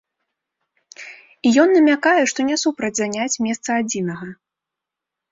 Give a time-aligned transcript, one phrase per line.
[1.49, 4.27] І ён намякае, што не супраць заняць месца адзінага.